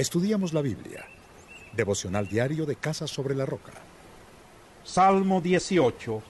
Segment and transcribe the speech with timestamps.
[0.00, 1.04] Estudiamos la Biblia.
[1.74, 3.72] Devocional diario de Casa sobre la Roca.
[4.82, 6.22] Salmo 18.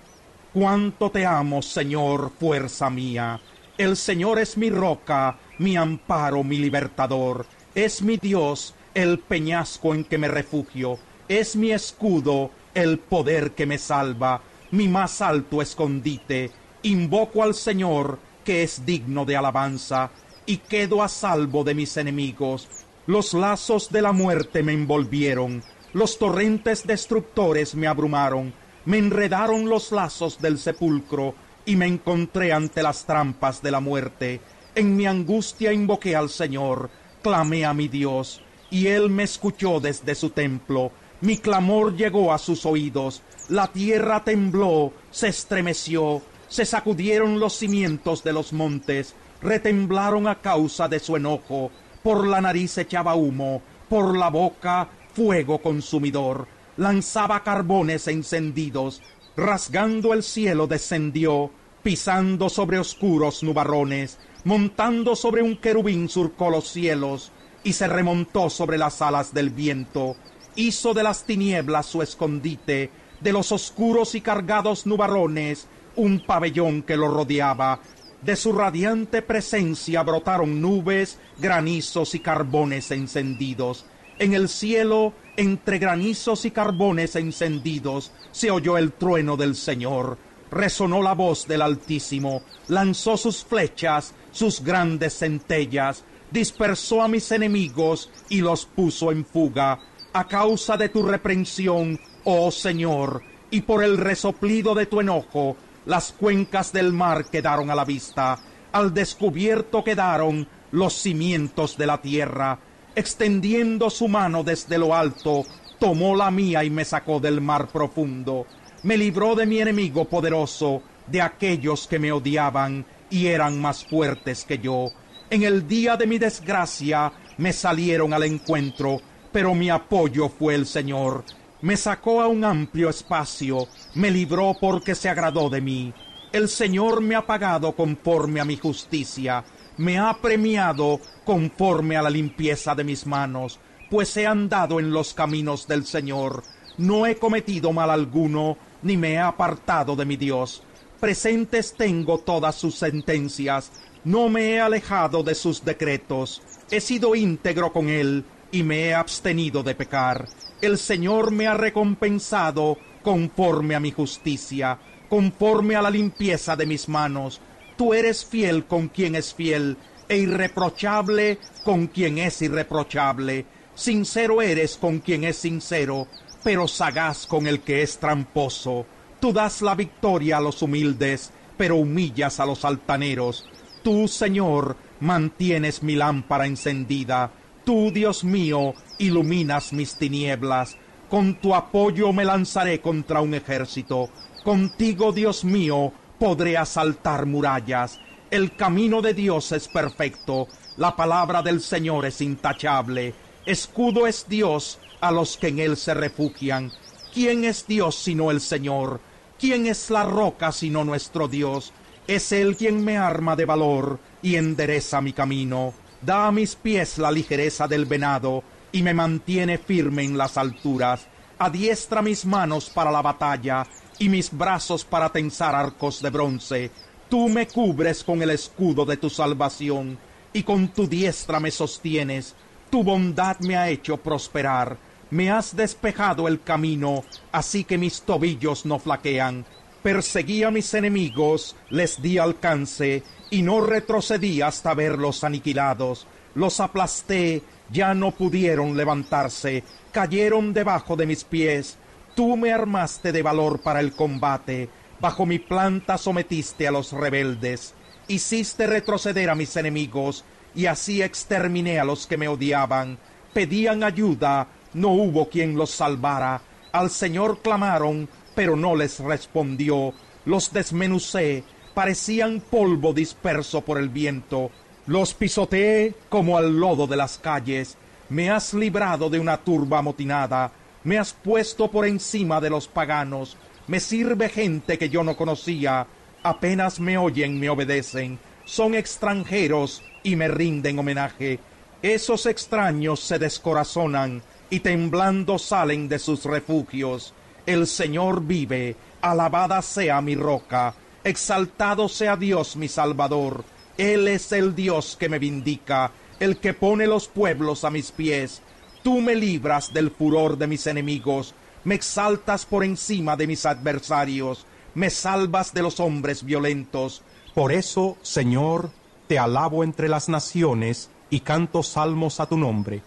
[0.52, 3.40] Cuánto te amo, Señor, fuerza mía.
[3.78, 7.46] El Señor es mi roca, mi amparo, mi libertador.
[7.72, 10.98] Es mi Dios, el peñasco en que me refugio.
[11.28, 14.42] Es mi escudo, el poder que me salva,
[14.72, 16.50] mi más alto escondite.
[16.82, 20.10] Invoco al Señor, que es digno de alabanza,
[20.44, 22.68] y quedo a salvo de mis enemigos.
[23.06, 25.62] Los lazos de la muerte me envolvieron,
[25.94, 28.52] los torrentes destructores me abrumaron,
[28.84, 34.40] me enredaron los lazos del sepulcro, y me encontré ante las trampas de la muerte.
[34.74, 36.90] En mi angustia invoqué al Señor,
[37.22, 40.92] clamé a mi Dios, y él me escuchó desde su templo.
[41.22, 48.22] Mi clamor llegó a sus oídos, la tierra tembló, se estremeció, se sacudieron los cimientos
[48.22, 51.70] de los montes, retemblaron a causa de su enojo,
[52.02, 56.46] por la nariz echaba humo, por la boca fuego consumidor,
[56.76, 59.02] lanzaba carbones encendidos,
[59.36, 61.50] rasgando el cielo descendió,
[61.82, 68.78] pisando sobre oscuros nubarrones, montando sobre un querubín surcó los cielos, y se remontó sobre
[68.78, 70.16] las alas del viento,
[70.56, 76.96] hizo de las tinieblas su escondite, de los oscuros y cargados nubarrones, un pabellón que
[76.96, 77.80] lo rodeaba.
[78.22, 83.86] De su radiante presencia brotaron nubes, granizos y carbones encendidos.
[84.18, 90.18] En el cielo, entre granizos y carbones encendidos, se oyó el trueno del Señor.
[90.50, 98.10] Resonó la voz del Altísimo, lanzó sus flechas, sus grandes centellas, dispersó a mis enemigos
[98.28, 99.80] y los puso en fuga.
[100.12, 105.56] A causa de tu reprensión, oh Señor, y por el resoplido de tu enojo,
[105.90, 108.38] las cuencas del mar quedaron a la vista,
[108.70, 112.60] al descubierto quedaron los cimientos de la tierra.
[112.94, 115.42] Extendiendo su mano desde lo alto,
[115.80, 118.46] tomó la mía y me sacó del mar profundo.
[118.84, 124.44] Me libró de mi enemigo poderoso, de aquellos que me odiaban y eran más fuertes
[124.44, 124.92] que yo.
[125.28, 129.00] En el día de mi desgracia me salieron al encuentro,
[129.32, 131.24] pero mi apoyo fue el Señor.
[131.62, 135.92] Me sacó a un amplio espacio, me libró porque se agradó de mí.
[136.32, 139.44] El Señor me ha pagado conforme a mi justicia,
[139.76, 143.58] me ha premiado conforme a la limpieza de mis manos,
[143.90, 146.44] pues he andado en los caminos del Señor.
[146.78, 150.62] No he cometido mal alguno, ni me he apartado de mi Dios.
[150.98, 153.70] Presentes tengo todas sus sentencias,
[154.04, 156.40] no me he alejado de sus decretos.
[156.70, 160.28] He sido íntegro con él, y me he abstenido de pecar.
[160.60, 164.78] El Señor me ha recompensado conforme a mi justicia,
[165.08, 167.40] conforme a la limpieza de mis manos.
[167.76, 169.76] Tú eres fiel con quien es fiel,
[170.08, 173.46] e irreprochable con quien es irreprochable.
[173.74, 176.08] Sincero eres con quien es sincero,
[176.42, 178.86] pero sagaz con el que es tramposo.
[179.20, 183.48] Tú das la victoria a los humildes, pero humillas a los altaneros.
[183.82, 187.30] Tú, Señor, mantienes mi lámpara encendida
[187.70, 190.76] Tú, Dios mío, iluminas mis tinieblas.
[191.08, 194.08] Con tu apoyo me lanzaré contra un ejército.
[194.42, 198.00] Contigo, Dios mío, podré asaltar murallas.
[198.28, 200.48] El camino de Dios es perfecto.
[200.78, 203.14] La palabra del Señor es intachable.
[203.46, 206.72] Escudo es Dios a los que en él se refugian.
[207.14, 209.00] ¿Quién es Dios sino el Señor?
[209.38, 211.72] ¿Quién es la roca sino nuestro Dios?
[212.08, 216.98] Es Él quien me arma de valor y endereza mi camino da a mis pies
[216.98, 221.06] la ligereza del venado y me mantiene firme en las alturas,
[221.38, 223.66] adiestra mis manos para la batalla
[223.98, 226.70] y mis brazos para tensar arcos de bronce.
[227.08, 229.98] Tú me cubres con el escudo de tu salvación
[230.32, 232.34] y con tu diestra me sostienes.
[232.70, 234.78] Tu bondad me ha hecho prosperar.
[235.10, 239.44] Me has despejado el camino, así que mis tobillos no flaquean.
[239.82, 246.06] Perseguí a mis enemigos, les di alcance y no retrocedí hasta verlos aniquilados.
[246.34, 249.62] Los aplasté, ya no pudieron levantarse,
[249.92, 251.76] cayeron debajo de mis pies.
[252.14, 254.68] Tú me armaste de valor para el combate,
[255.00, 257.74] bajo mi planta sometiste a los rebeldes,
[258.08, 260.24] hiciste retroceder a mis enemigos,
[260.54, 262.98] y así exterminé a los que me odiaban.
[263.32, 266.42] Pedían ayuda, no hubo quien los salvara.
[266.72, 269.94] Al Señor clamaron, pero no les respondió.
[270.24, 271.44] Los desmenucé,
[271.74, 274.50] parecían polvo disperso por el viento.
[274.86, 277.76] Los pisoteé como al lodo de las calles.
[278.08, 280.52] Me has librado de una turba amotinada.
[280.84, 283.36] Me has puesto por encima de los paganos.
[283.66, 285.86] Me sirve gente que yo no conocía.
[286.22, 288.18] Apenas me oyen, me obedecen.
[288.44, 291.38] Son extranjeros y me rinden homenaje.
[291.82, 297.14] Esos extraños se descorazonan y temblando salen de sus refugios.
[297.46, 303.44] El Señor vive, alabada sea mi roca, exaltado sea Dios mi Salvador.
[303.78, 308.42] Él es el Dios que me vindica, el que pone los pueblos a mis pies.
[308.82, 314.46] Tú me libras del furor de mis enemigos, me exaltas por encima de mis adversarios,
[314.74, 317.02] me salvas de los hombres violentos.
[317.34, 318.70] Por eso, Señor,
[319.06, 322.82] te alabo entre las naciones y canto salmos a tu nombre.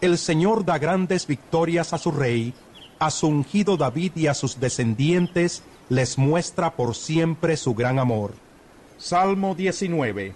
[0.00, 2.54] El Señor da grandes victorias a su rey,
[2.98, 8.34] a su ungido David y a sus descendientes les muestra por siempre su gran amor.
[8.98, 10.34] Salmo 19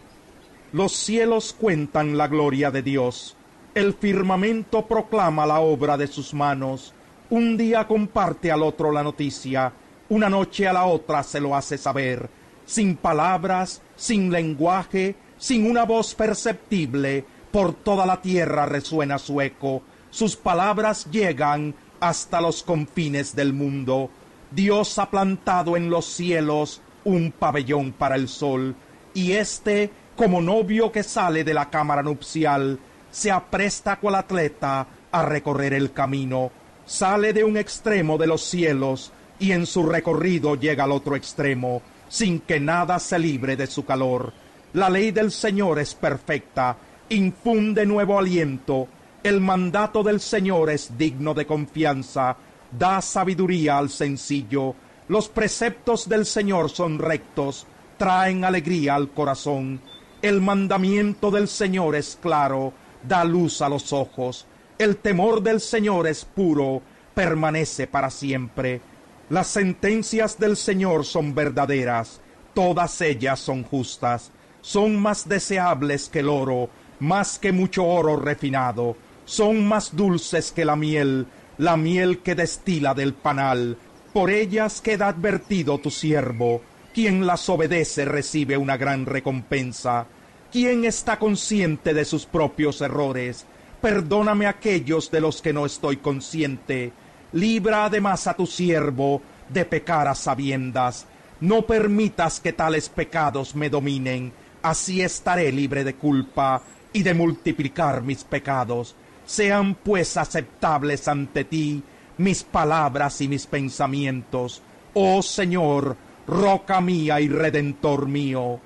[0.72, 3.36] Los cielos cuentan la gloria de Dios,
[3.74, 6.92] el firmamento proclama la obra de sus manos,
[7.30, 9.72] un día comparte al otro la noticia,
[10.08, 12.28] una noche a la otra se lo hace saber,
[12.64, 19.82] sin palabras, sin lenguaje, sin una voz perceptible, por toda la tierra resuena su eco,
[20.10, 24.10] sus palabras llegan hasta los confines del mundo.
[24.50, 28.74] Dios ha plantado en los cielos un pabellón para el sol,
[29.14, 32.78] y éste, como novio que sale de la cámara nupcial,
[33.10, 36.50] se apresta cual atleta a recorrer el camino,
[36.84, 41.82] sale de un extremo de los cielos y en su recorrido llega al otro extremo,
[42.08, 44.32] sin que nada se libre de su calor.
[44.72, 46.76] La ley del Señor es perfecta,
[47.08, 48.88] infunde nuevo aliento,
[49.22, 52.36] el mandato del Señor es digno de confianza,
[52.70, 54.74] da sabiduría al sencillo,
[55.08, 57.66] los preceptos del Señor son rectos,
[57.98, 59.80] traen alegría al corazón,
[60.22, 62.72] el mandamiento del Señor es claro,
[63.02, 64.46] da luz a los ojos,
[64.78, 66.82] el temor del Señor es puro,
[67.14, 68.80] permanece para siempre.
[69.28, 72.20] Las sentencias del Señor son verdaderas,
[72.54, 74.30] todas ellas son justas,
[74.60, 80.64] son más deseables que el oro, más que mucho oro refinado, son más dulces que
[80.64, 81.26] la miel,
[81.60, 83.76] la miel que destila del panal.
[84.14, 86.62] Por ellas queda advertido tu siervo,
[86.94, 90.06] quien las obedece recibe una gran recompensa.
[90.50, 93.44] Quien está consciente de sus propios errores,
[93.82, 96.92] perdóname aquellos de los que no estoy consciente.
[97.32, 99.20] Libra además a tu siervo
[99.50, 101.06] de pecar a sabiendas.
[101.40, 104.32] No permitas que tales pecados me dominen,
[104.62, 106.62] así estaré libre de culpa
[106.94, 108.96] y de multiplicar mis pecados.
[109.30, 111.80] Sean pues aceptables ante ti
[112.18, 114.60] mis palabras y mis pensamientos,
[114.94, 115.96] oh Señor,
[116.26, 118.58] roca mía y redentor mío.